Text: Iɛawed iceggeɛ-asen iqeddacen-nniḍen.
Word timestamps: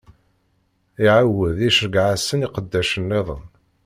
Iɛawed 1.03 1.57
iceggeɛ-asen 1.69 2.45
iqeddacen-nniḍen. 2.47 3.43